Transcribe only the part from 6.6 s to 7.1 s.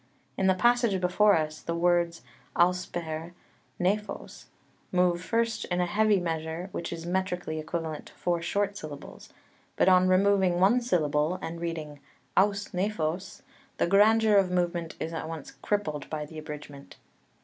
which is